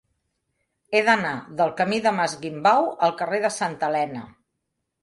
He 0.93 1.01
d'anar 1.09 1.33
del 1.61 1.75
camí 1.83 2.01
del 2.07 2.17
Mas 2.21 2.35
Guimbau 2.47 2.91
al 3.11 3.15
carrer 3.21 3.45
de 3.47 3.57
Santa 3.61 3.93
Elena. 3.95 4.27